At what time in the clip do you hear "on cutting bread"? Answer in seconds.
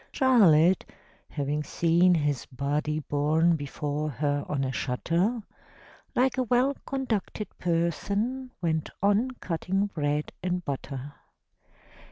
9.03-10.31